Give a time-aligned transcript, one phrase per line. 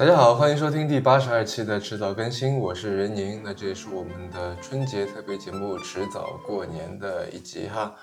[0.00, 3.42] 大家好，欢迎收听第八十二期的迟早更新，我是任宁。
[3.44, 7.94] 那这也是我们的春节特别节目《迟早过年》的一集哈。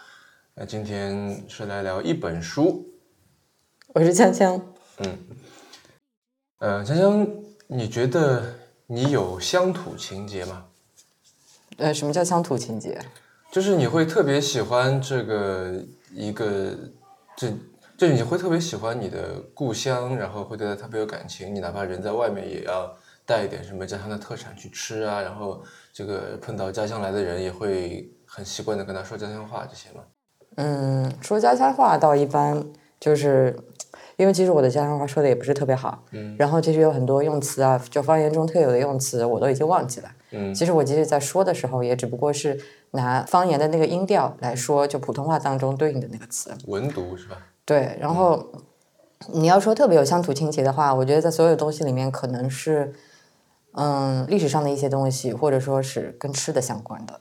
[0.54, 2.86] 那今天是来聊一本书，
[3.96, 4.62] 我是锵锵。
[5.00, 5.18] 嗯，
[6.60, 7.28] 呃，锵锵，
[7.66, 8.44] 你觉得
[8.86, 10.68] 你有乡土情节吗？
[11.78, 13.02] 呃，什么叫乡土情节？
[13.52, 15.84] 就是你会特别喜欢这个
[16.14, 16.78] 一个
[17.36, 17.52] 这。
[17.98, 21.54] 就你会特别喜欢你的故乡，然后会对它特别有感情。
[21.54, 25.20] 你哪怕人在外面，也要带一点什么家乡的特产去吃啊。
[25.20, 30.04] 然后这个碰到家乡来的人，也会很习惯的跟他说家乡话这些吗？
[30.58, 32.64] 嗯，说家乡话倒一般，
[33.00, 33.58] 就是
[34.16, 36.04] 因为其实我的家乡话说的也不是特别好。
[36.12, 36.36] 嗯。
[36.38, 40.12] 然后其实有很多用词啊，就方言中特有的用词，我都已经忘记了。
[40.30, 40.54] 嗯。
[40.54, 42.60] 其实我即使在说的时候，也只不过是
[42.92, 46.52] 拿方言的那个音调来说，就普通话当中对应的那个词。
[46.68, 47.38] 文读是吧？
[47.68, 48.48] 对，然后
[49.34, 52.94] 你要说特别有乡土情节的话，我觉得在所有东西里面，可能是
[53.74, 57.20] 嗯历史上的一些东西，或者说是跟吃的相关的。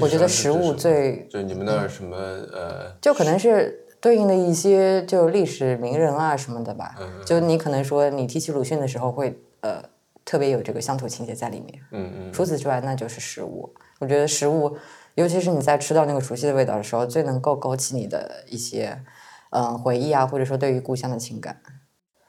[0.00, 6.94] 我觉得食物最就你们那儿什么呃，就可能是对应的一些就历史名人啊什么的吧。
[7.26, 9.82] 就你可能说你提起鲁迅的时候，会呃
[10.24, 11.78] 特别有这个乡土情节在里面。
[11.92, 12.32] 嗯嗯。
[12.32, 13.74] 除此之外，那就是食物。
[13.98, 14.74] 我觉得食物，
[15.16, 19.02] 尤其是你在吃到那个熟悉的味道的时候，最能够勾起你的一些。
[19.50, 21.62] 嗯，回忆啊，或者说对于故乡的情感。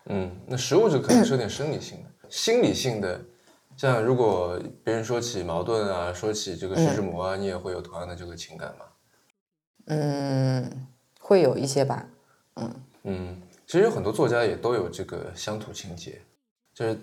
[0.05, 3.21] 嗯，那食物就可能是有点生理性的， 心理性的。
[3.77, 8.85] 像如果别人说起矛盾啊，说起这个徐志摩啊，你也会有同样的这个情感吗？
[9.87, 10.87] 嗯，
[11.19, 12.07] 会有一些吧。
[12.55, 16.21] 嗯嗯，其实有很多作家也都有这个乡土情节。
[16.73, 16.97] 就是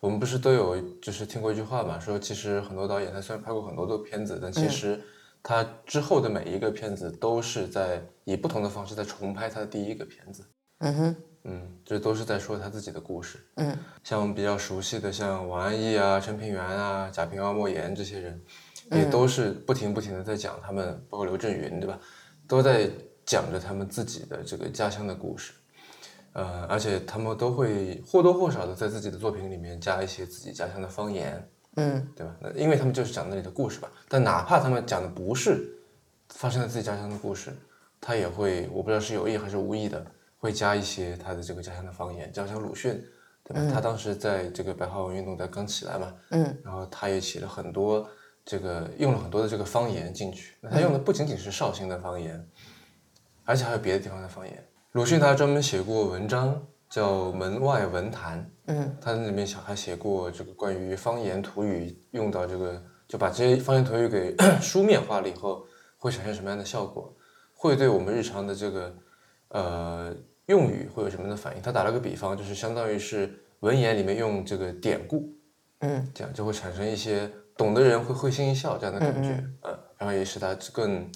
[0.00, 5.00] 我们不是都有就是听过一句话嘛，说其实很多导演他虽然拍过很多的片子，但其实。
[5.48, 10.44] 他之后的每一个片子都是在以不同的方式在重拍他的第一个片子。
[10.78, 13.38] 嗯哼，嗯，这都是在说他自己的故事。
[13.54, 18.42] 嗯，像我们比较熟悉的，像王安忆啊、陈平原啊、贾平凹、莫言这些人，
[18.90, 21.96] 也都是不停不停的在讲他们，包括刘震云，对吧？
[22.48, 22.90] 都在
[23.24, 25.52] 讲着他们自己的这个家乡的故事。
[26.32, 31.48] 呃，而且他们都会或多或少的在自己的作品里面加一些自己家乡的方言。
[31.76, 32.34] 嗯，对吧？
[32.40, 33.90] 那因为他们就是讲那里的故事吧。
[34.08, 35.66] 但哪怕他们讲的不是
[36.30, 37.52] 发生在自己家乡的故事，
[38.00, 40.04] 他也会，我不知道是有意还是无意的，
[40.38, 42.32] 会加一些他的这个家乡的方言。
[42.32, 43.04] 就像鲁迅，
[43.44, 43.70] 对吧？
[43.72, 48.08] 他当时在这个白话文运动在刚起来嘛，嗯，然后他也写了很多
[48.44, 50.54] 这个用了很多的这个方言进去。
[50.60, 52.48] 那他用的不仅仅是绍兴的方言，
[53.44, 54.66] 而且还有别的地方的方言。
[54.92, 56.66] 鲁迅他专门写过文章。
[56.88, 65.66] 叫门外文坛，嗯，他在里面小还写过这个关于方言土语用到这个，就把这些方言土语给 书面化了以后，
[65.98, 67.14] 会产生什么样的效果？
[67.54, 68.94] 会对我们日常的这个
[69.48, 70.14] 呃
[70.46, 71.62] 用语会有什么样的反应？
[71.62, 75.34] 他打了个比方，就是相当于是文言里面用这个典故，
[75.80, 81.10] 嗯，这样就会产生一些懂的人会会心一笑这样的感觉，呃，然后也使他更，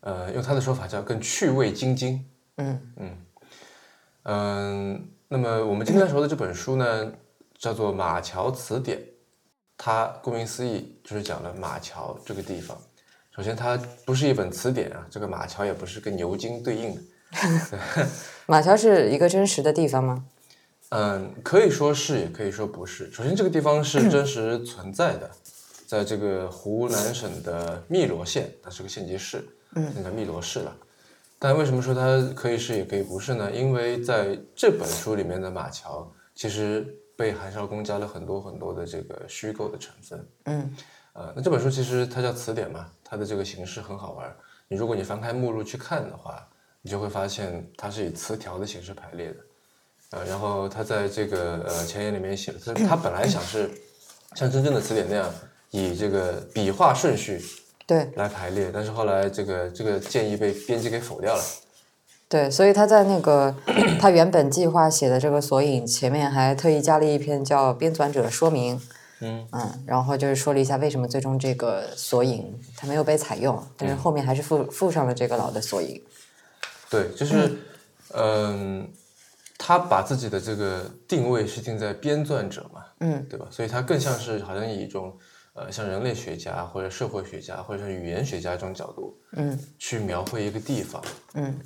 [0.00, 2.24] 呃，用他的说法叫更趣味津津，
[2.56, 3.18] 嗯嗯。
[4.28, 7.12] 嗯，那么我们今天说的这本书呢，
[7.56, 8.98] 叫做《马桥词典》，
[9.78, 12.76] 它顾名思义就是讲了马桥这个地方。
[13.30, 17.00] 首先，它不是一本词典啊，这个马桥也不是跟牛津对应的。
[18.46, 20.24] 马桥是一个真实的地方吗？
[20.88, 23.08] 嗯，可以说是，也可以说不是。
[23.12, 25.30] 首先，这个地方是真实存在的，
[25.86, 30.76] 在这个湖南省的汨罗县，它是个县级市，现在汨罗市了。
[31.38, 33.50] 但为什么说它可以是也可以不是呢？
[33.52, 40.28] 因为在这本书里面的马乔，其实被韩少功加了很多很多的这个虚构的成分。
[40.44, 40.74] 嗯，
[41.12, 44.34] 呃，那这本书其实它叫词典嘛，它的这个形式很好玩。
[44.66, 46.48] 你如果你翻开目录去看的话，
[46.80, 49.36] 你就会发现它是以词条的形式排列的。
[50.12, 53.70] 呃，然后他在这个呃前言里面写了，它它本来想是
[54.34, 55.30] 像真正的词典那样，
[55.70, 57.42] 以这个笔画顺序。
[57.86, 61.42] 对，来排列，但是后来这个这个建议被编辑给否掉了。
[62.28, 63.54] 对，所以他在那个
[64.00, 68.80] 他原本计划写的这个索引前面还特意加了一篇叫“编纂者说明”，
[69.22, 76.02] 嗯嗯，然后就是说了一下为什么最终这个索引它没有被采用，但是后面还是附附上了这个老的索引。
[76.90, 77.56] 对，就是
[78.14, 78.88] 嗯，
[79.56, 83.46] 他把自己的这个定位是定在编纂者嘛，嗯，对吧？
[83.52, 85.16] 所以他更像是好像以一种。
[85.56, 91.58] 呃，像人类学家或者社会学家或者像语言学家这种角度，嗯，去描绘一个地方，嗯，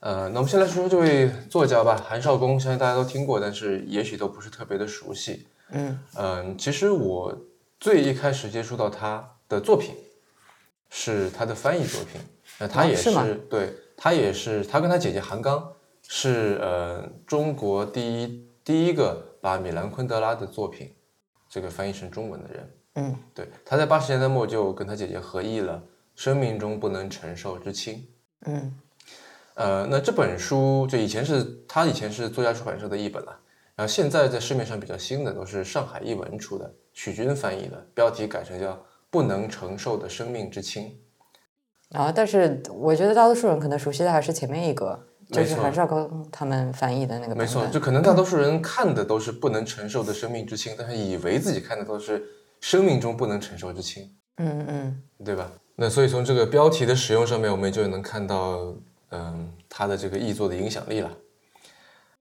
[0.00, 7.32] 呃，那我们先来说说这位作家吧，韩少功，相信大家都听过，但是也许都不是特别的熟悉，嗯嗯，其实我
[7.78, 9.94] 最一开始接触到他的作品
[10.90, 12.20] 是他的翻译作品，
[12.58, 15.72] 那他也是对他也是他跟他姐姐韩刚
[16.08, 20.92] 是呃中国第一第一个把米兰昆德拉的作品
[21.48, 22.68] 这个翻译成中文的人。
[22.94, 25.74] 嗯，对，他在八十年代末就跟他姐姐合译了
[26.14, 27.94] 《生命中不能承受之轻》。
[28.46, 28.74] 嗯，
[29.54, 33.36] 呃，那这本书就以前是他以前是作家出版社的译本了，
[33.74, 38.72] 然后现在在市面上比较新的都是上海译文出的，许军翻译的，标题改成叫
[39.10, 40.84] 《不能承受的生命之轻》。
[41.98, 47.34] 啊，但是我觉得大多数人可能熟悉的还是前面一个，就是韩少功他们翻译的那个。
[47.34, 52.24] 没错，就可能大多数人看的都是不能承受的生命之轻，但是以为自己看的都是
[52.64, 55.52] 生命中不能承受之轻，嗯嗯对吧？
[55.76, 58.74] 那所以从这个标题的使用上面，我们就能看到，
[59.10, 61.10] 嗯，它的这个译作的影响力了。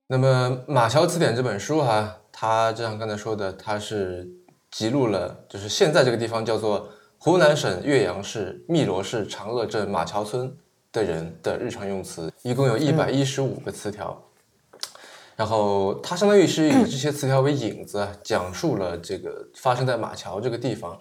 [0.06, 4.28] 那么《马桥词典》这本书哈，它就像刚才说的，它是
[4.70, 10.54] 记录了，就是现在这个地方叫做湖南省岳阳市汨罗市长乐镇马桥村
[10.92, 14.22] 的人的日常用词，一共有一百一十五个词条。
[15.36, 21.00] 然后它相当于是以这些词条为引子， 讲述了这个发生在马桥这个地方，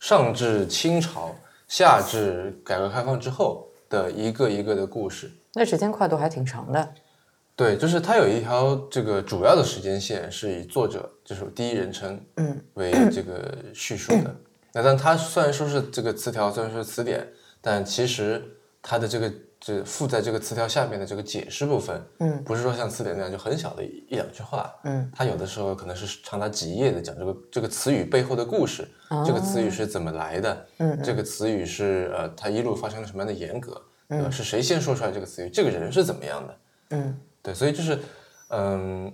[0.00, 1.34] 上至清朝，
[1.68, 5.30] 下至改革开放之后的一个一个的故事。
[5.54, 6.94] 那时间跨度还挺长的。
[7.54, 14.36] 对，就是它有一条这个主要的时间线是以作者就是第一人称嗯为这个叙述的。
[14.74, 17.26] 那但它虽然说是这个词条，虽然说是词典，
[17.62, 18.42] 但其实
[18.82, 19.32] 它的这个
[19.66, 22.44] 这附在这个词条下面的这个解释部分，嗯。
[22.44, 25.10] 不是说像词典那样就很小的一一两句话，嗯。
[25.12, 28.86] 它有的时候可能是长达几页的讲这个这个词语背后的故事，
[29.26, 31.02] 这个词语是怎么来的，哦嗯。
[31.02, 36.58] 这个词语是呃它一路发生了什么样的严格，呃是谁先说出来这个词语，这个人是怎么样的，
[36.90, 37.18] 嗯。
[37.42, 37.98] 对，所以就是，
[38.50, 39.12] 嗯，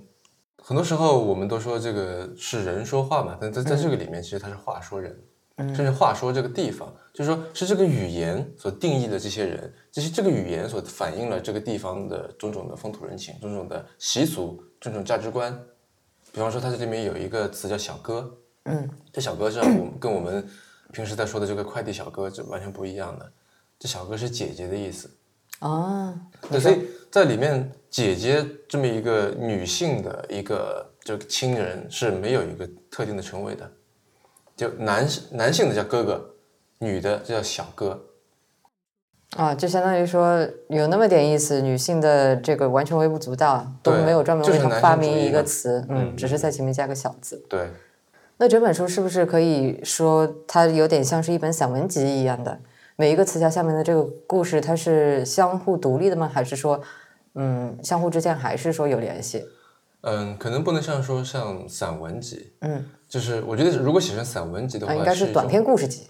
[0.62, 5.18] 很多时候我们都说这个是人说话嘛，但在在这个里面，其实它是话说人，
[5.58, 15.56] 甚至话说这个地方，就是说是这个语言所定义的这些人，这些这个语言所反映了这个地方的种种的风土人情、种种的习俗、种种价值观。
[16.32, 18.34] 比方说，它这里面有一个词叫小哥，
[18.64, 20.48] 嗯这小哥是我们跟我们
[20.92, 23.32] 平时在说的这个快递小哥这完全不一样的，
[23.78, 25.10] 这小哥是姐姐的意思。
[25.60, 26.12] 哦，
[26.50, 33.70] 对，所以在里面，姐姐这么一个女性的一个这个亲人是没有一个特定的称谓的，
[34.56, 36.34] 就男男性的叫哥哥，
[36.78, 38.06] 女的就叫小哥。
[39.36, 47.42] 啊，就相当于说有那么点意思，女性的这个完全微不足道，都没有专门为它就是男发明一个词，嗯，只是在前面加个小字。
[47.48, 47.70] 对，
[48.36, 52.60] 那整本书是不是可以说它有点像是一本散文集一样的？
[52.96, 56.30] 每一个词条下面的这个故事，它是相互独立的吗？
[56.30, 56.78] 还是说，
[57.34, 59.46] 嗯，相互之间还是说有联系？
[60.02, 66.06] 嗯，可能不能像说像散文集，嗯，就是我觉得如果写成散文集的话，啊，应该是短篇故事集。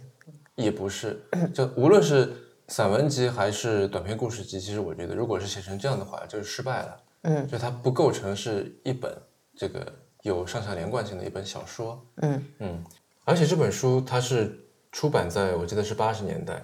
[0.55, 1.21] 也不是，
[1.53, 2.33] 就无论是
[2.69, 7.01] 散文集还是短篇故事集，其实我觉得，如果是写成这样的话，就是失败了。
[7.23, 9.13] 嗯，就它不构成是一本
[9.57, 12.01] 这个有上下连贯性的一本小说。
[12.19, 12.85] 嗯嗯，
[13.25, 14.57] 而且这本书它是
[14.93, 16.63] 出版在我记得是八十年代，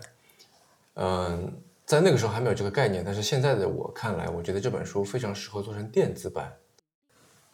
[0.95, 1.53] 嗯，
[1.85, 6.53] 在那个时候还没有这个概念，但是现在的我看来，我觉得这本书非常适合做成电子版，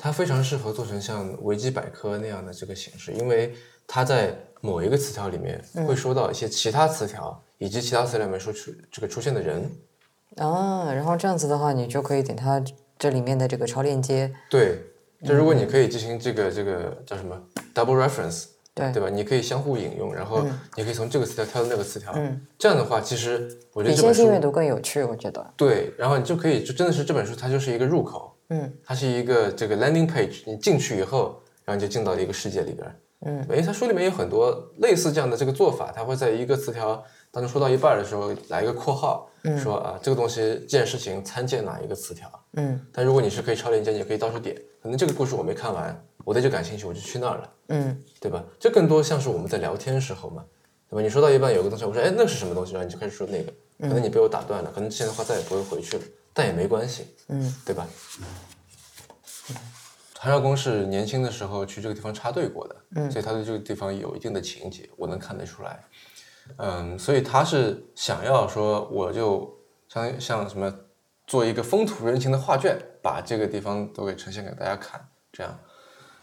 [0.05, 3.55] 它非常适合做成像维基百科那样的这个形式，因为
[3.87, 5.59] 它在某一个词条里面
[5.89, 9.67] 会说到一些其他词条，以及其他词条里面说出这个出现的人。
[10.37, 12.63] 啊，然后这样子的话，你就可以点它
[12.99, 14.31] 这里面的这个超链接。
[14.51, 14.79] 对，
[15.25, 17.43] 就如果你可以进行这个这个叫什么
[17.75, 19.09] double reference，对对吧？
[19.09, 20.45] 你可以相互引用，然后
[20.77, 25.51] 你可以从这个词条跳到那个词条，嗯这样的话，其实我觉比得这本书线性阅读更有趣，我觉得。
[25.57, 28.73] 对，然后你就可以就真的是这本书它就是一个入口，嗯。
[28.85, 32.97] 它是一个这个 landing page，你进去以后，然后你就进到了一个世界里边儿。
[33.27, 42.31] 嗯，因为它书里面有很多类似这样的这个做法，它会在一个词条当中说到一半儿的时候来一个括号，说啊这个东西这件事情参见哪一个词条。
[42.55, 42.79] 嗯。
[42.93, 47.99] 但如果你是可以超链接，你也可以到处点，可能这个故事我没看完，我对这感兴趣，我就去那儿了，嗯。
[48.21, 48.45] 对吧？
[48.59, 50.45] 这更多像是我们在聊天时候嘛，
[50.91, 51.03] 对吧？
[51.03, 56.03] 你说到一半有个东西，我说哎那是什么东西，然后你就开始说那个，可能你被我打断了，可能之前的话再也不会回去了，
[56.35, 57.87] 但也没关系，嗯对吧？
[60.19, 65.85] 韩少功是年轻的时候去这个地方插队过的，嗯所以他对这个地方有一定的情结，我能看得出来。
[66.57, 69.55] 嗯，所以他是想要说，我就
[69.89, 70.75] 像像什么
[71.27, 75.59] 做一个风土人情的画卷，把这个地方都给呈现给大家看，这样。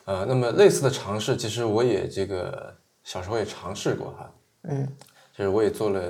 [0.05, 4.87] 呃，那么类似的尝试，其实我也这个小时候也尝试过哈，嗯，
[5.35, 6.01] 就是我也做了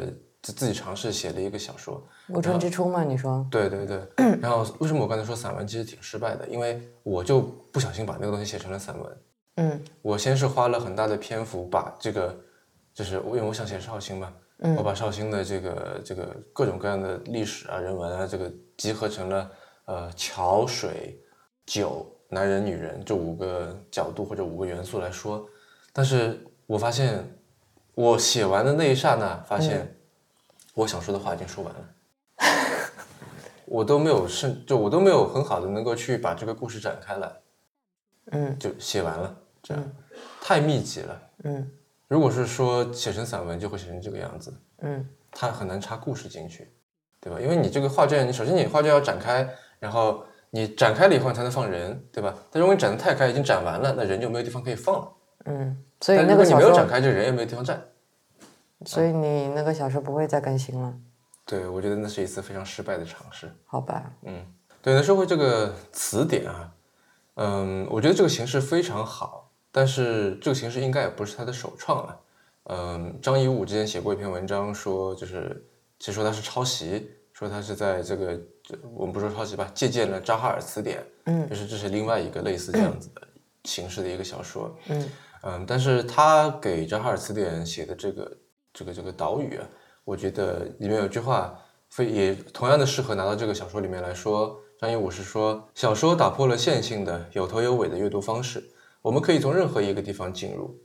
[0.42, 2.02] 自自己尝试写了一个小说，
[2.34, 3.46] 无春之初嘛，你说？
[3.52, 4.00] 对对对，
[4.42, 6.48] 然后为什么我刚才说散文其实挺失败的？
[6.48, 9.18] 因为我就不小心把那个东西写成了散文。
[9.58, 12.36] 嗯我先是花了很大的篇幅把这个，
[12.94, 19.52] 就是因为我想写绍兴嘛，嗯我把绍兴的这个这个各种各样的历史啊、人文啊，这个集合成了
[19.86, 21.20] 呃桥、水、
[21.66, 25.46] 酒男人、女人这五个角度或者五个元素来说，
[25.92, 27.22] 但是我发现
[27.94, 29.94] 我写完的那一刹那，发现
[30.74, 31.80] 我想说的话已经说完了。
[33.72, 37.32] 我都没有甚，就我都没有很好的能够去把这个故事展开来，
[38.32, 39.82] 嗯就写完了，这样
[40.42, 41.22] 太密集了。
[41.46, 41.72] 嗯
[42.10, 46.70] 如果是说写成散文，就会写成这个样子，嗯它很难插故事进去，
[47.22, 47.40] 对吧？
[47.40, 49.48] 因为你这个画卷，你首先你画卷要展开，
[49.80, 52.36] 然后你展开了以后你才能放人，对吧？
[52.52, 55.12] 但如果你展得太开，已经展完了，那人就没有地方可以放了。
[55.46, 57.82] 嗯，所以那个小说，没有展开，这人也没有地方站。
[58.86, 60.94] 所以你那个小说不会再更新了，
[61.52, 63.52] 对，我觉得那是一次非常失败的尝试。
[63.66, 64.10] 好吧？
[64.22, 64.42] 嗯，
[64.82, 66.72] 对，那说回这个词典啊，
[67.34, 72.20] 嗯，我觉得这个形式非常好，但是这个形式应该也不是他的首创了。
[72.70, 75.62] 嗯，张颐武之前写过一篇文章说，就是
[76.00, 83.22] 其实说他是抄袭，说他是在这个这我们不说抄袭吧，借鉴了扎哈尔词典，嗯就是这是另外一个类似这样子的
[83.66, 84.74] 形式的一个小说。
[84.88, 85.10] 嗯
[85.44, 88.38] 嗯，但是他给扎哈尔词典写的这个
[88.72, 89.68] 这个这个导语啊，
[90.04, 94.60] 我觉得里面有句话非也同样的适合拿到这个小说里面来说。
[94.80, 98.64] 张颐武是说，小说打破了线性的有头有尾的阅读方式，
[99.04, 100.76] 我们可以从任何一个地方进入。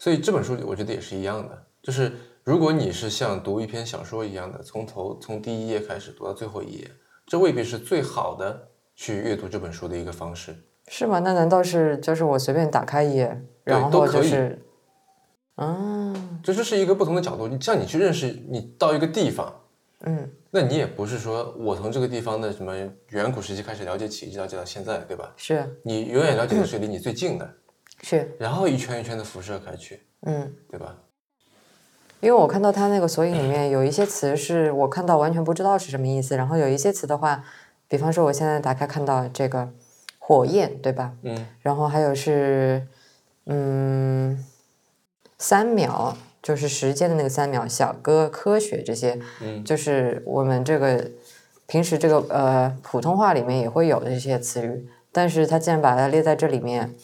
[0.00, 2.10] 所以这本书我觉得也是一样的，就是
[2.42, 6.90] 如果你是像读一篇小说一样的，从头从第一页开始读到最后一页，
[7.24, 10.52] 这未必是最好的去阅读这本书的一个方式。
[10.88, 11.20] 是吗？
[11.20, 14.60] 那难道是就是我随便打开一页，然后就是，
[15.56, 17.46] 嗯这就是一个不同的角度。
[17.46, 19.54] 你像你去认识，你到一个地方，
[20.00, 22.74] 嗯那你也不是说我从这个地方的什么
[23.08, 25.32] 远古时期开始了解起，一直了解到现在，对吧？
[25.36, 27.54] 是你永远了解的是离你最近的，
[28.02, 30.52] 是然后一圈一圈的辐射开去，嗯。
[30.70, 30.96] 对吧？
[32.20, 37.44] 因为我看到他那个索引里面有一些词是我看到完全不知道是什么意思，然后有一些词的话，
[37.86, 39.68] 比方说我现在打开看到这个
[40.18, 41.12] 火焰，对吧？
[41.22, 42.86] 嗯然后还有是
[43.46, 44.42] 嗯
[45.46, 51.10] 三秒，就是时间的那个三秒，小哥科学这些，嗯就是我们这个
[51.66, 56.94] 平时这个呃普通话里面也会有的这些词语，但是他既然把它列在这里面，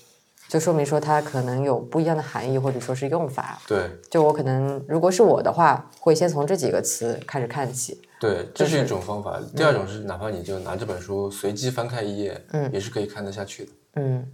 [0.49, 3.61] 就说明说它可能有不一样的含义或者说是用法。
[3.68, 8.00] 对就我可能如果是我的话，会先从这几个词开始看起。
[8.18, 9.38] 对，这是一种方嗯法。
[9.54, 13.73] 第二种是，哪怕你就拿这本书随机翻开一页，嗯也是可以看得下去的。
[13.97, 14.26] 嗯，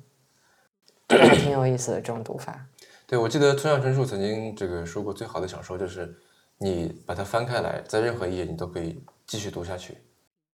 [1.08, 2.64] 这 个还挺有意思的这种读法。
[3.06, 6.12] 对，我记得村上春树曾经这个说过，最好的小说就是
[6.58, 9.96] 你把它翻开来，在任何一页你都可以继续读下去。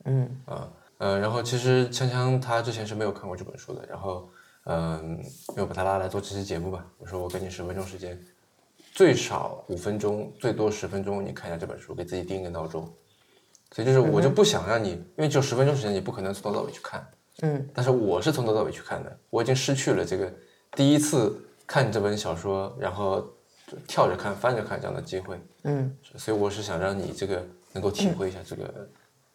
[0.05, 4.31] 嗯啊，呃，然后其实锵锵他之前是没有看过这本书的，然后
[4.65, 5.23] 嗯，
[5.57, 6.87] 又把他拉来做这期节目吧。
[6.97, 8.19] 我说我给你十分钟时间，
[8.95, 12.91] 最少五分钟，最多十分钟，你看一下这本书，给自己定一个闹钟。
[13.73, 17.07] 所以就是我就不想让你，因为只有十分钟时间，你不可能从头到尾去看。
[17.43, 20.33] 嗯但是我是从头到尾去看的，我已经失去了这个
[20.73, 21.39] 第一次
[21.69, 23.25] 看这本小说，然后
[23.87, 25.39] 跳着看、翻着看这样的机会。
[25.65, 28.89] 嗯所以我是想让你这个能够体会一下这个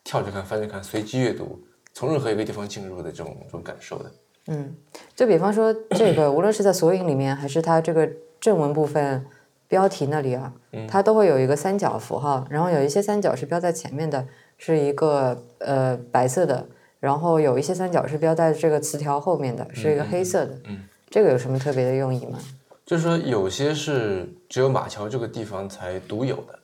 [0.04, 1.64] 跳着看、翻着看、随机阅读，
[1.94, 4.12] 从任何一个地方进入的这种这种感受的。
[4.48, 4.76] 嗯，
[5.16, 8.10] 就比方说这个，无论是在索引里面，还是它这个
[8.42, 9.24] 正文部分
[9.68, 10.52] 标题那里啊，
[10.90, 16.68] 它都会有一个三角符号，然后有一些三角是标在前面的，是一个呃白色的，
[17.00, 20.60] 然后有一些三角是标在这个词条后面的，是一个黑色的。
[20.66, 20.80] 嗯
[21.14, 22.40] 这个有什么特别的用意吗？
[22.84, 26.60] 就是说，有些是只有马桥这个地方才独有的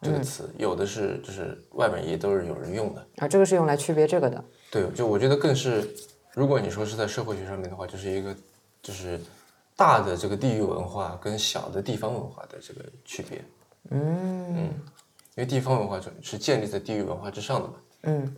[0.00, 3.04] 这个词，有的是就是外面也都是有人用的。
[3.16, 4.44] 啊，这个是用来区别这个的。
[4.70, 5.92] 对，就我觉得更是，
[6.32, 8.32] 如果你说是在社会学上面的话，就是一个
[8.80, 9.18] 就是
[9.74, 13.44] 大的这个地域文化跟小的地方文化的这个区别。
[13.90, 14.64] 嗯嗯
[15.34, 17.74] 因为地方文化是建立在地域文化之上的嘛。
[18.04, 18.32] 嗯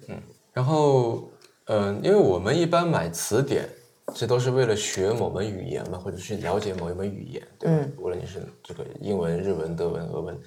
[0.55, 1.29] 然后，
[1.67, 3.69] 嗯、因为我们一般买词典，
[4.15, 7.77] 这都是为了学某门语言嘛，或者去了解某一门语言，对吧？
[7.81, 10.39] 嗯无论你是这个英文、日文、德文、俄文，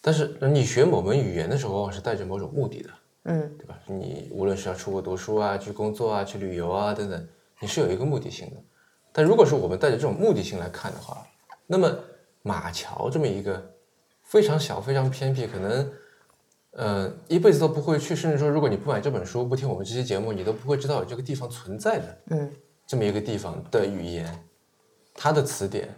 [0.00, 2.90] 但是你学某门语言的时候，往往是带着某种目的的。
[3.24, 3.78] 嗯对吧？
[3.86, 7.28] 你无论是要出国读书啊、去工作啊、去旅游啊等等，
[7.60, 8.56] 你是有一个目的性的。
[9.12, 11.24] 但如果是我们带着这种目的性来看的话，
[11.66, 11.96] 那么
[12.42, 13.64] 马桥这么一个
[14.22, 15.92] 非常小、非常偏僻，可能
[16.72, 22.50] 呃一辈子都不会去，甚至说如果你不买这本书、不听我们这期节目，你都不会知道有这个地方存在的嗯
[22.92, 24.46] 这么一个地方的语言，
[25.14, 25.88] 它的词典，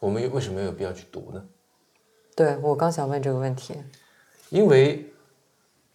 [0.00, 1.40] 我们为什么有必要去读呢？
[2.34, 3.76] 对我刚想问这个问题。
[4.48, 5.08] 因为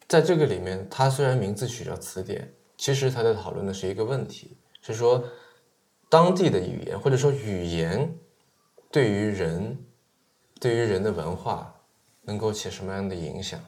[0.07, 5.21] 在这个里面，它虽然名字取叫词典，其实它在讨论的是一个问题，是说
[6.07, 8.17] 当地的语言或者说语言
[8.89, 9.77] 对于人、
[10.61, 11.75] 对于人的文化
[12.21, 13.59] 能够起什么样的影响。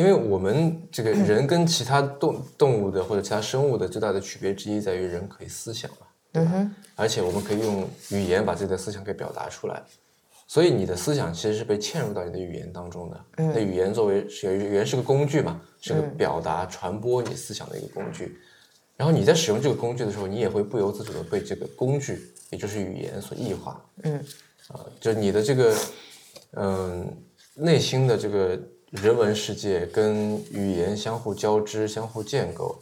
[0.00, 6.70] 因因为我们这个人跟其他动动物的或者其他生物的最大的区别之一在于人可以思想嘛，对吧？
[6.96, 9.82] 而且我们可以用语言把自己的思想给表达出来，
[10.46, 13.24] 所以你的思想其实是被嵌入到你的语言当中的。
[13.36, 18.38] 那语言作为是语言是个工具嘛，是个表达传播你思想的一个工具。
[18.96, 23.84] 然后你在使用这个工具的时候，你也会不由自主的被这个工具，也就是语言所异化。
[24.02, 24.16] 嗯，
[24.68, 25.76] 啊，就你的这个，
[26.52, 27.06] 嗯，
[27.54, 28.60] 内心的这个
[28.90, 32.76] 人文世界跟语言相互交织、相互建构。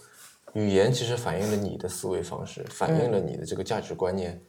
[0.55, 4.41] 语言其实反映了你的思维方式，反映了你的这个价值观念，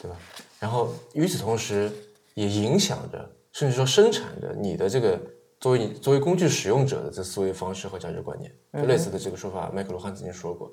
[0.00, 0.16] 对吧？
[0.60, 1.90] 然后与此同时，
[2.34, 5.20] 也影响着，甚至说生产着你的这个
[5.58, 8.50] 作为作为工具使用者的这思维方式和价值观念。
[8.72, 10.70] 就类似的这个说法，麦克罗汉曾经说过。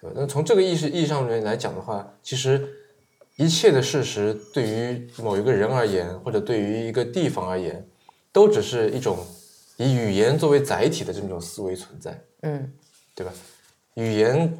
[0.00, 2.68] 对吧，那从这个意识意义上面来讲的话，其实
[3.36, 7.88] 一切的事实对于某一个人而言，或者对于一个地方而言，
[8.32, 9.18] 都只是一种
[9.80, 12.72] 以语言作为载体的这种思维存在，嗯，
[13.14, 13.32] 对吧？
[13.94, 14.56] 语言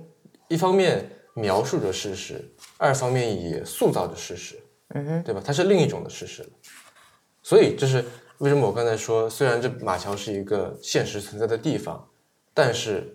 [0.48, 2.42] 一方面描述着事实，
[2.78, 4.58] 二方面也塑造着事实，
[4.88, 5.42] 嗯哼，对吧？
[5.44, 6.48] 它是另一种的事实
[7.42, 8.04] 所以这是
[8.38, 12.08] 为什么我刚才说，虽然这马桥是一个现实存在的地方，
[12.54, 13.14] 但是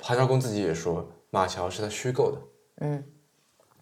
[0.00, 1.08] 韩少功自己也说。
[1.34, 2.38] 马桥是他虚构的，
[2.86, 3.02] 嗯，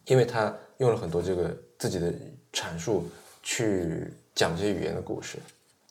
[0.04, 2.14] 因为他用了很多这个自己的
[2.52, 3.10] 阐述
[3.42, 4.06] 去
[4.36, 5.36] 讲这些语言的故事，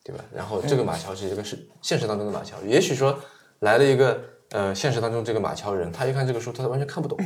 [0.10, 0.26] 对吧？
[0.34, 3.18] 然后这个马乔是一个是现实当中的马乔，也许说
[3.60, 4.20] 来了一个
[4.52, 7.18] 呃现实当中这个马乔人，他一看这个书，他完全看不懂，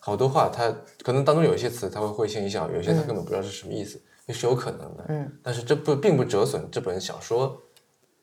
[0.00, 7.60] 好多话他可能当中有一些词他会会心一笑，有些他根本不知道是什么意思，也是有可能的，嗯，但是这不并不折损这本小说。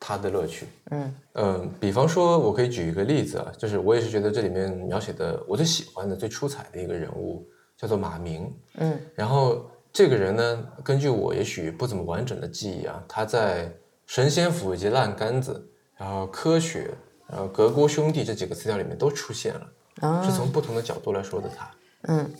[0.02, 1.14] 他的乐趣，嗯。
[1.34, 13.70] 嗯，比方说，我可以举一个例子啊，就是我也是觉得这里面描写的我最喜欢的、最出彩的一个人物叫做马明，嗯，然后这个人呢，根据我也许不怎么完整的记忆啊，他在
[14.10, 16.90] 神仙府以及烂杆子，然后科学，
[17.28, 21.70] 然后格锅兄弟这几个词条里面都出现了，是从不同的角度来说的他，
[22.08, 22.34] 嗯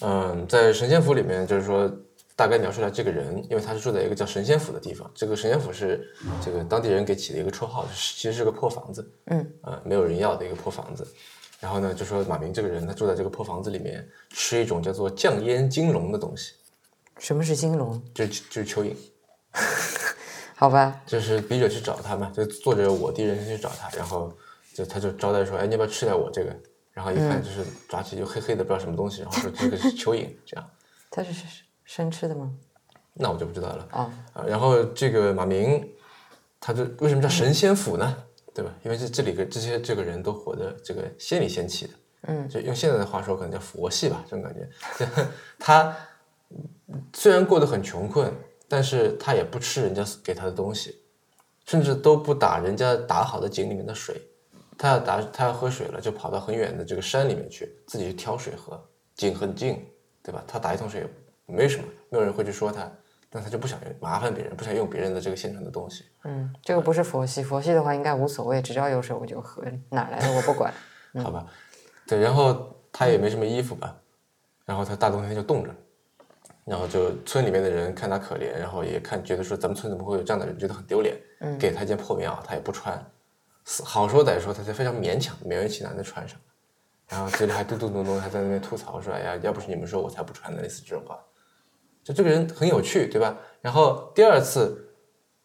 [0.00, 1.88] 嗯，在神仙府里面就是说。
[2.36, 5.10] 大概描述了这个人，因为他是住在一个叫神仙府的地方。
[5.14, 6.10] 这个神仙府是
[6.42, 11.06] 这个当地人给起的一个绰号，其实是个破房子，嗯，呃，没有人要的一个破房子。
[11.60, 16.54] 然后呢，就说马明这个人，他住在这个破房子里面，吃一种叫做酱烟金龙的东西。
[17.18, 18.02] 什么是金龙？
[18.14, 18.94] 就就是蚯蚓。
[20.60, 21.00] 好吧。
[21.06, 24.30] 就是笔者去找他嘛，就作者我第一人称去找他，然后
[24.74, 26.54] 就他就招待说，哎，你要不要吃点我这个？
[26.92, 30.70] 然后一看就是抓起就黑黑的，不知道什么东西，然后说这个是蚯蚓，这样。
[31.10, 31.62] 他是是。
[31.86, 32.52] 生吃的吗？
[33.14, 34.12] 那我就不知道了啊。
[34.46, 35.90] 然后这个马明，
[36.60, 38.16] 他就为什么叫神仙府呢？
[38.54, 38.70] 对吧？
[38.84, 41.92] 因为这这里个这些这个人都活得这个仙里仙气的，
[42.28, 44.68] 嗯，就用现在的话说，可能叫佛系吧，这种感觉。
[45.58, 45.96] 他
[47.14, 48.30] 虽然过得很穷困，
[48.70, 51.02] 但是他也不吃人家给他的东西，
[51.66, 54.22] 甚至都不打人家打好的井里面的水。
[54.78, 58.80] 他要打，他要喝水了，就跑到很远的这个山里面去，自己去挑水喝。
[59.16, 59.84] 井很近，
[60.22, 60.44] 对吧？
[60.46, 61.04] 他打一桶水。
[61.46, 62.88] 没什么，没有人会去说他，
[63.28, 66.04] 但他就不想麻烦别人，不想用别人的这个现成的东西。
[66.22, 70.72] 嗯，这个不是佛系，佛系的话应该无所谓，只要有水我就喝，哪来的我不管。
[71.24, 71.44] 好吧，
[72.06, 74.00] 对，然后他也没什么衣服吧，
[74.64, 75.74] 然后他大冬天就冻着，
[76.70, 81.18] 然后就村里面的人看他可怜，然后也看觉得说咱们村怎么会有这样的人，觉得很丢脸，
[81.58, 83.04] 给他一件破棉袄，他也不穿，
[83.82, 86.38] 好说歹说，他才非常勉强勉为其难的穿上，
[87.08, 91.18] 然后嘴里还嘟嘟囔囔，还在那边吐槽说，哎呀，要不是你们说我才不穿呢，类似这种话。
[92.04, 93.36] 就这个人很有趣，对吧？
[93.60, 94.88] 然后第二次，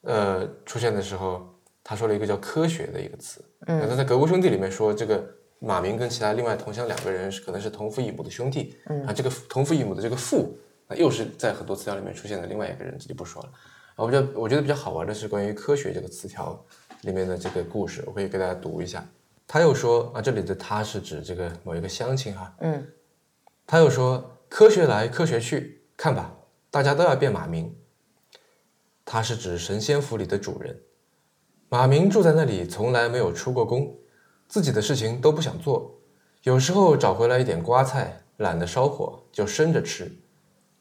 [0.04, 1.46] 呃，出现的时候，
[1.84, 3.44] 他说了一个叫“科学”的一个词。
[3.68, 3.90] 嗯。
[3.90, 5.22] 他在《格物兄弟》里面说，这个
[5.60, 8.78] 马明跟其他另外同乡两个人是可能是同父异母的兄弟。
[8.86, 9.06] 嗯。
[9.06, 13.52] 啊，这个同父异母的这个父，那又是在很多词条里面出现的另外一个人，这就不说了。
[13.96, 16.64] 我比较我觉得比较好玩的是关于“科学”这个词条
[17.02, 19.08] 里面的这个故事，我可以给大家读一下。
[19.48, 22.56] 他又说啊，这里的他是指这个某一个乡亲哈。
[22.60, 22.86] 嗯。
[23.68, 26.36] 他又说：“科学来，科学去，看吧。”
[26.70, 27.74] 大家都要变马明，
[29.06, 30.82] 他是指神仙府里的主人。
[31.70, 33.96] 马明住在那里，从来没有出过宫，
[34.50, 36.00] 自己的事情都不想做，
[36.44, 40.12] 有时候找回来一点瓜菜，懒得烧火，就生着吃。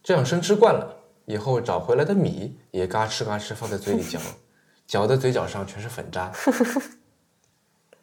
[0.04, 4.20] 这样生吃惯了，以后找回来的米也嘎吃嘎吃放在嘴里嚼，
[4.86, 6.30] 嚼的嘴角上全是粉渣。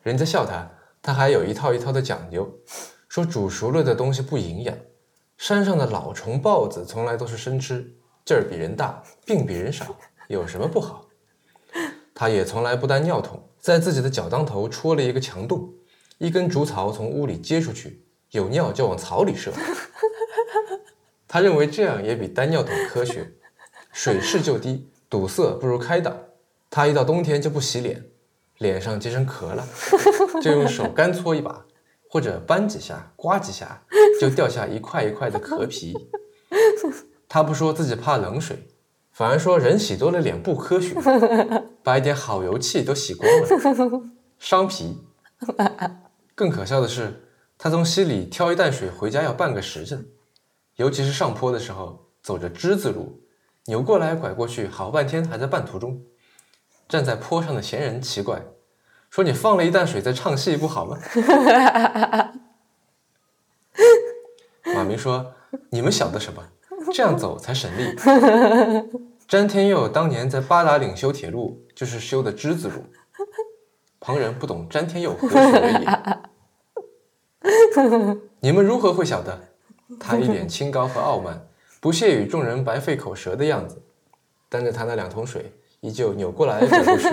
[0.01, 0.67] 人家笑他，
[0.99, 2.51] 他还有一套一套的讲究，
[3.07, 4.75] 说煮熟了的东西不营养。
[5.37, 7.93] 山上的老虫豹子从来都是生吃，
[8.25, 9.95] 劲儿比人大，病比人少，
[10.27, 11.05] 有什么不好？
[12.15, 15.71] 他也从来不带尿桶，在自己的脚当头戳了一个墙洞，
[16.17, 19.53] 一根竹槽从屋里接出去，有尿就往槽里射。
[21.34, 23.32] 他认为这样也比单尿桶科学，
[23.94, 26.13] 水势就低，堵塞不如开挡。
[26.70, 28.04] 他一到冬天就不洗脸，
[28.58, 29.65] 脸上结成壳了，
[30.41, 31.65] 就用手干搓一把，
[32.10, 33.82] 或者扳几下、刮几下，
[34.20, 35.96] 就掉下一块一块的壳皮。
[37.30, 38.67] 他不说自己怕冷水，
[39.13, 40.94] 反而说人洗多了脸不科学，
[41.82, 43.48] 把一点好油气都洗光了，
[44.38, 45.02] 伤皮。
[46.36, 47.24] 更可笑的是，
[47.58, 50.06] 他从溪里挑一担水回家要半个时辰，
[50.82, 53.22] 尤其是上坡的时候，走着之字路，
[53.65, 56.02] 扭过来拐过去，好半天还在半途中。
[56.89, 58.41] 站在坡上的闲人奇怪，
[59.12, 60.98] 说：“你放了一担水在唱戏不好吗？”
[64.74, 65.36] 马明说
[65.70, 66.41] ：“你们晓得什么？
[66.91, 67.96] 这样走才省力。
[69.28, 72.86] 詹天佑当年在八达岭修铁路，就是修的之字路。
[74.00, 75.88] 旁人不懂詹天佑何许人也？
[78.41, 79.50] 你们如何会晓得？
[79.99, 81.47] 他一脸清高和傲慢，
[81.80, 83.82] 不屑与众人白费口舌的样子，
[84.49, 87.08] 担着他那两桶水。”依旧扭过来转过去，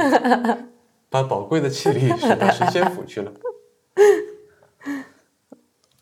[1.09, 3.33] 把宝贵的气力使到神仙府去了。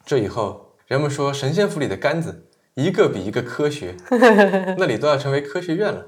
[0.05, 3.95] 这以后，人们说神仙府里的杆子一个比一个科学，
[4.77, 6.07] 那里都要成为科学院了。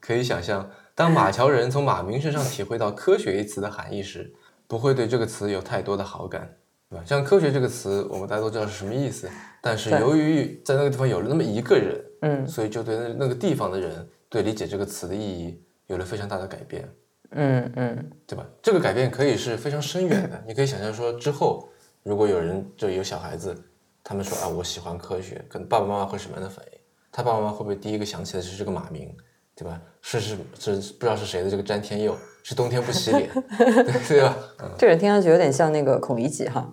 [0.00, 4.34] 可以想象，当马桥人从马明身上体会到“科学”一词的含义时，
[4.66, 6.56] 不会对这个词有太多的好感，
[6.94, 7.04] 对吧？
[7.04, 9.28] 像“科学”这个词，我们大家都知道是什么意思，
[9.60, 15.60] 但是由于在那个地方有了那么一个人，嗯，所以就对那那个地方的人对理解这个词的意义。
[15.86, 16.88] 有了非常大的改变，
[17.32, 18.46] 嗯嗯，对吧？
[18.62, 20.42] 这个改变可以是非常深远的。
[20.46, 21.68] 你可以想象说，之后
[22.02, 23.54] 如果有人就有小孩子，
[24.02, 26.78] 他们说啊，我喜欢科学，可能爸爸妈妈会什么样的反应？
[27.12, 29.14] 他爸爸妈妈会不会第一个想起的是这个马明，
[29.54, 29.78] 对吧？
[30.00, 33.28] 是是是，不知道是谁的这个詹天佑，是冬天不洗脸，
[34.08, 34.34] 对吧？
[34.78, 36.72] 这人听上去有点像那个孔乙己哈，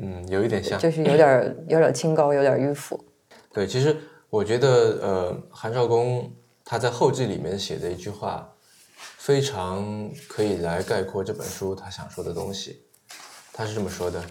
[0.00, 3.02] 嗯，有一点像，就是有点有点清高，有点迂腐。
[3.52, 3.96] 对，其实
[4.30, 4.68] 我觉得
[5.02, 6.32] 呃，韩少功。
[6.70, 8.46] 他在后记里面写的一句话，
[9.16, 12.82] 非常可以来概括这本书他想说的东西。
[13.54, 14.22] 他是这么说的：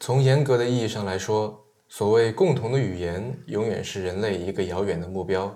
[0.00, 5.54] 从严格的意义上来说，所谓共同的语言，永远是人类一个遥远的目标。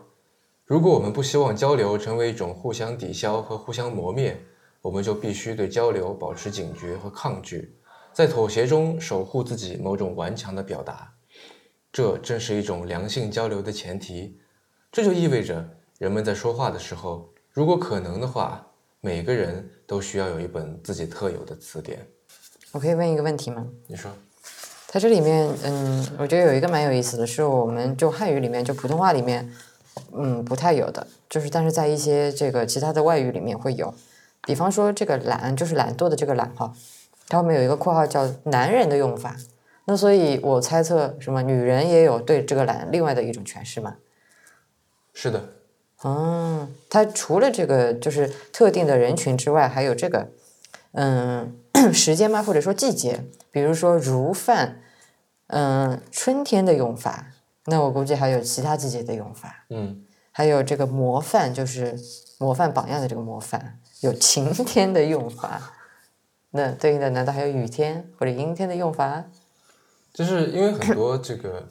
[0.66, 4.38] 如果我们不希望交流成为一种互相抵消和互相磨灭，
[4.82, 7.74] 我们就必须对交流保持警觉和抗拒，
[8.16, 11.12] 在妥协中守护自己某种顽强的表达。
[11.92, 14.40] 这正是一种良性交流的前提。
[14.90, 18.66] 这就意味着，人们在说话的时候，如果可能的话，
[19.02, 22.06] 每个人都需要有一本自己特有的词典。
[22.72, 23.66] 我可以问一个问题吗？
[23.86, 24.10] 你说，
[24.88, 29.52] 它这里面，嗯，我觉得有一个蛮有意思的是，我们就汉语里面，就普通话里面，
[30.14, 33.92] 嗯，不太有的，就是但是在一些这个其他的外语里面会有。
[34.46, 36.72] 比方说这个懒，就是懒惰的这个懒哈，
[37.28, 39.36] 它后面有一个括号叫男人的用法。
[39.86, 43.96] 那所以我猜测，什么女人也有对这个懒另外的一种诠释嘛？
[45.14, 45.48] 是的，
[46.02, 50.28] 嗯，它除了这个就是特定的人群之外，还有这个，
[50.92, 51.56] 嗯，
[51.94, 52.42] 时间吗？
[52.42, 53.24] 或者说季节？
[53.52, 54.82] 比如说如饭，
[55.46, 57.28] 嗯，春天的用法。
[57.66, 59.64] 那我估计还有其他季节的用法。
[59.70, 61.96] 嗯，还有这个模范，就是
[62.38, 65.74] 模范榜样的这个模范，有晴天的用法。
[66.50, 69.24] 那对应的难道还有雨天或者阴天的用法？
[70.12, 71.66] 就是因为很多这个。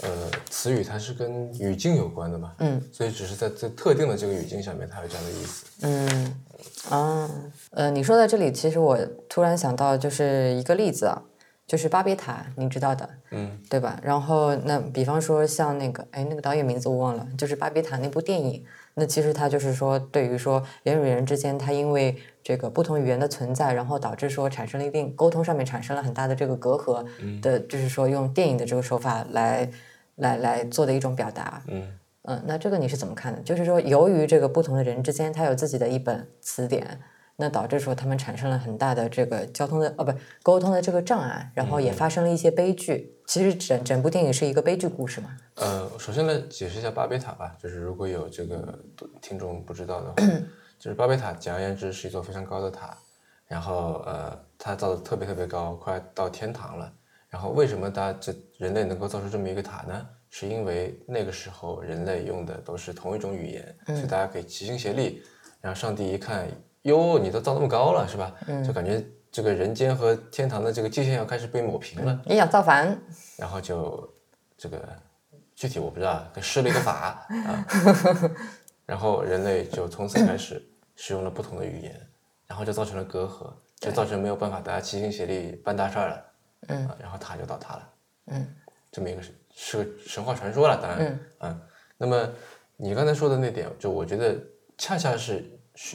[0.00, 6.40] 呃，词语它是跟语境有关的嘛，嗯，所以只是在这特定的这个语境下面，它有这样的意思，嗯，
[6.88, 7.28] 啊，
[7.70, 8.96] 呃，你说到这里，其实我
[9.28, 11.20] 突然想到就是一个例子啊，
[11.66, 13.98] 就是巴别塔，你知道的，嗯，对吧？
[14.00, 18.64] 然后那比方说像那个，哎，那个导演名字我忘了，就是巴别塔那部电影，
[18.98, 27.06] 那其实它就是说，对于说人与人之间，它因为这个不同语言的存在，然后导致说产生了一定沟通上面产生了很大的这个隔阂
[27.40, 29.70] 的，就是说用电影的这个手法来。
[30.18, 31.86] 来来做的一种表达，嗯
[32.22, 33.40] 嗯，那这个你是怎么看的？
[33.42, 36.98] 就是说，由于这个不同的人之间，他有自己的一本词典，
[37.36, 43.14] 那导致说他们产生了很大的这个交通的哦，不沟通的这个障碍，然后也发生了一些悲剧。
[43.28, 45.36] 其实整整部电影是一个悲剧故事嘛？
[45.56, 48.78] 呃，首先来解释一下巴别塔吧，就是如果有这个
[49.20, 50.14] 听众不知道的话，
[50.80, 52.96] 就是巴别塔简而言之是一座非常高的塔，
[53.46, 56.90] 然后呃，它造的特别特别高，快到天堂了。
[57.28, 60.08] 然后为什么大家这人类能够造出这么一个塔呢？
[60.30, 65.22] 是因为那个时候人类用的都是同一种语言，所以大家可以齐心协力。
[65.60, 66.48] 然后上帝一看，
[66.82, 68.34] 哟，你都造那么高了，是吧？
[68.66, 72.20] 就感觉这个人间和天堂的这个界限要开始被抹平了。
[72.26, 72.98] 你想造反？
[73.36, 74.08] 然后就
[74.56, 74.88] 这个
[75.54, 76.92] 具体我不知道，施了一个法。
[77.46, 77.66] 啊。
[78.86, 80.62] 然后人类就从此开始
[80.96, 82.08] 使用了不同的语言，
[82.46, 86.24] 然后就造成了隔阂，就造成没有办法大家齐心协力办大事儿了。
[86.68, 87.88] 嗯，然后塔就倒塌了，
[88.32, 88.54] 嗯，
[88.90, 91.60] 这么一个是是个神话传说了，当然，嗯，
[91.96, 92.28] 那么
[92.76, 94.36] 你刚才说的那点，就我觉得
[94.76, 95.44] 恰恰是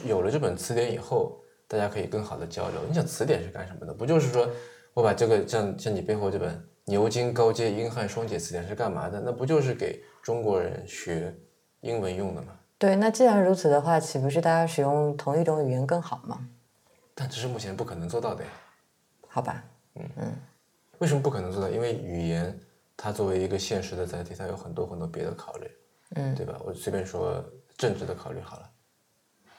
[0.06, 2.80] 有了这本词典以后，大家可以更好的交流。
[2.88, 3.92] 你想词典是干什么的？
[3.92, 4.48] 不就是说
[4.92, 9.20] 我把这个像像你背后这本牛津高阶英汉双解词典是干嘛的？
[9.20, 11.34] 那不就是给中国人学
[11.80, 12.56] 英文用的吗？
[12.78, 16.46] 对，那既然如此的话，岂不是大家使用同一种语言更好吗？
[17.14, 18.50] 但这是目前不可能做到的呀。
[19.28, 20.32] 好吧，嗯嗯，
[20.98, 21.68] 为什么不可能做到？
[21.70, 22.58] 因为语言
[22.96, 25.70] 它作为一个现实的载体，它有很多很多别的考虑，
[26.16, 26.60] 嗯，对吧？
[26.64, 27.42] 我随便说
[27.76, 28.70] 政治的考虑好了。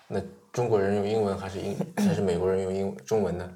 [0.08, 0.22] 那
[0.56, 3.52] 中国人用英文还是英 还是美国人用英中文呢？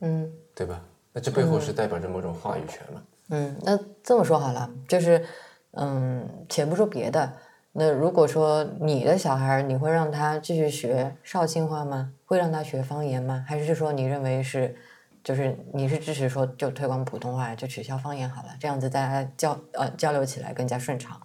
[0.00, 0.84] 嗯，对吧？
[1.14, 3.02] 那这背后是代表着某种话语权嘛？
[3.30, 5.24] 嗯，那这么说好了，就是
[5.70, 7.32] 嗯，且不说别的。
[7.72, 12.12] 那如果说你的小孩，你会让他继续学绍兴话吗？
[12.26, 13.42] 会让他学方言吗？
[13.48, 14.76] 还是说你认为是，
[15.24, 21.18] 就是你是支持说就推广普通话，就取消方言好了，这样子大家交呃交流起来更加顺畅？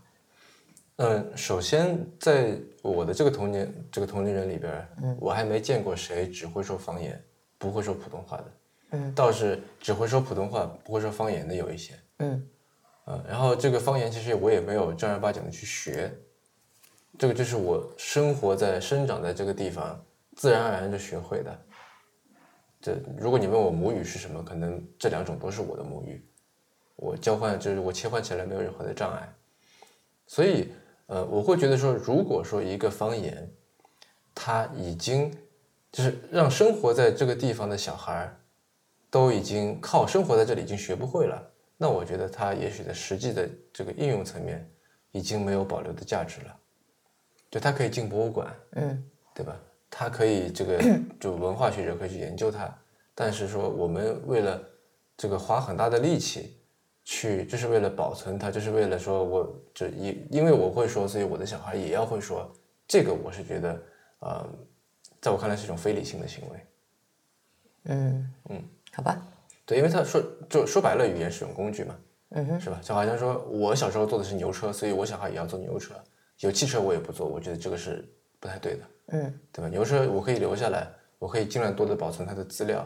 [1.03, 7.19] 嗯，首先在我的这个同年这个同龄人里边，嗯，我还没见过谁只会说方言，
[7.57, 8.51] 不会说普通话的，
[8.91, 12.47] 嗯，倒是只会说普通话不会说方言的有一些，嗯，
[13.05, 16.15] 呃，然后这个方言其实我也没有正儿八经的去学。
[17.17, 19.99] 这个就是我生活在、生长在这个地方，
[20.35, 21.65] 自然而然就学会的。
[22.79, 26.23] 这如果你问我母语是什么，可能这两种都是我的母语。
[26.95, 29.33] 我交换就是我切换起来没有任何的障碍。
[30.25, 30.71] 所以，
[31.11, 33.51] 呃，我会觉得说，如果说一个方言，
[34.33, 35.29] 它已经
[35.91, 38.33] 就是让生活在这个地方的小孩
[39.09, 44.65] 都已经靠生活在这里已经学不会了，那我觉得它也许在实际的这个应用层面
[45.11, 46.57] 已经没有保留的价值了。
[47.49, 49.03] 就它可以进博物馆，嗯，
[49.35, 49.59] 对吧？
[49.89, 50.81] 它可以这个，
[51.19, 52.73] 就文化学者可以去研究它。
[53.13, 54.63] 但是说我们为了
[55.17, 56.55] 这个花很大的力气
[57.03, 62.51] 去，就是为了保存它，就是为了说我就因因为我会说，所以我的小孩也要会说。
[62.87, 63.83] 这个我是觉得，
[64.19, 64.45] 呃，
[65.21, 66.59] 在我看来是一种非理性的行为。
[67.85, 69.25] 嗯嗯，好吧。
[69.65, 71.95] 对，因为他说就说白了，语言是种工具嘛，
[72.31, 72.79] 嗯哼，是吧？
[72.83, 75.93] 就好像说我小时候坐的是牛车，所以我小孩也要坐牛车。
[76.39, 78.05] 有汽车我也不坐，我觉得这个是
[78.39, 78.79] 不太对的，
[79.13, 79.69] 嗯，对吧？
[79.69, 80.87] 牛车我可以留下来，
[81.17, 82.85] 我可以尽量多的保存它的资料，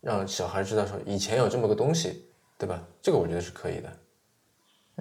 [0.00, 2.29] 让小孩知道说以前有这么个东西，
[2.60, 2.80] 对吧？
[3.02, 3.92] 这个我觉得是可以的，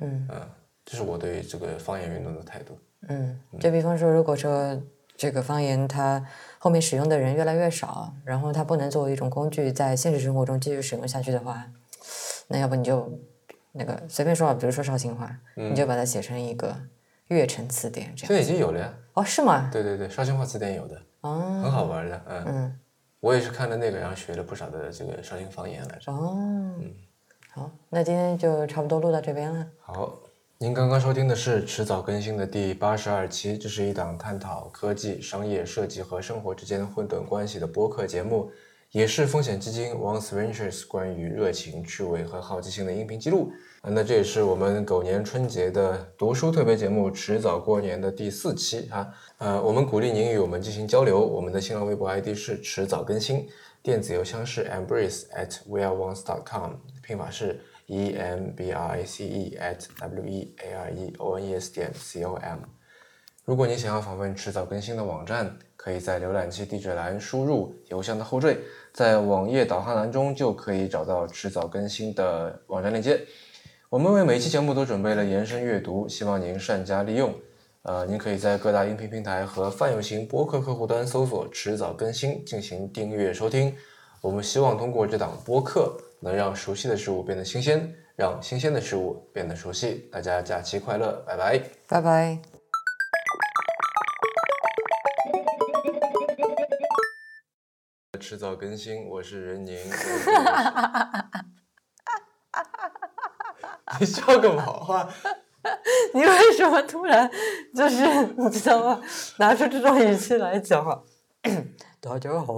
[0.01, 0.49] 嗯嗯，
[0.85, 2.79] 这是我对这个方言运动的态度。
[3.09, 4.81] 嗯，就比方说，如果说
[5.17, 6.25] 这个方言它
[6.57, 11.69] 后面使用的人越来越少，然后它不能作为一种工具在现实生活中继续使用下去的话，
[12.47, 13.19] 那要不你就
[13.73, 16.75] 那个随便说吧，比如说绍兴话，你就把它写成一个。
[17.29, 18.91] 粤城词典这样，现在已经有了呀。
[19.13, 19.69] 哦，是吗？
[19.71, 22.79] 对对对，绍兴话词典有的，哦，很好玩的，嗯嗯，
[23.19, 26.11] 我也是看了那个，然后学了不少的这个绍兴方言来着。
[26.11, 26.35] 哦，
[26.79, 26.91] 嗯，
[27.51, 29.67] 好，那今天就差不多录到这边了。
[29.81, 30.19] 好，
[30.59, 38.51] 您刚刚收听的是迟早更新的第八十二期，这是一档探讨科技、商业、设计和生活之间混沌关系的播客节目，
[38.91, 43.51] 也是风险基金 Once Ventures 关于热情、趣味和好奇心的音频记录。
[43.81, 49.07] 那这也是我们狗年春节的读书特别节目《迟早过年》的第四期啊。
[49.37, 51.19] 呃，我们鼓励您与我们进行交流。
[51.19, 53.47] 我们的新浪微博 ID 是迟早更新，
[53.81, 56.73] 电子邮箱是 embrace at weareones.com，
[57.09, 61.43] 拼法是 e m b r a c e at w e a r e o n
[61.43, 62.59] e s 点 c o m。
[63.45, 68.59] 如果你想要访问迟早更新的网站，可以在浏览器地址栏输入邮箱的后缀，
[68.93, 73.19] 在网页导航栏中就可以找到迟早更新的网站链接。
[73.89, 77.33] 我们为每期节目都准备了延伸阅读，希望您善加利用。
[77.81, 83.75] 呃，您可以在各大音频平台和泛用型播客客户端搜索“迟早更新”进行订阅收听。
[84.21, 90.09] 我们希望通过这档播客，能让熟悉的事物变得新鲜，让新鲜的事物变得熟悉。
[90.11, 92.39] 大家假期快乐，拜拜，拜拜。
[98.19, 99.75] 迟早更新，我是任宁。
[103.99, 104.61] 你笑个毛
[104.93, 105.09] 啊！
[106.13, 107.29] 你为什么突然
[107.75, 108.05] 就是
[108.37, 109.01] 你知道吗？
[109.39, 111.01] 拿出这种语气来讲话？
[112.01, 112.53] 大家好。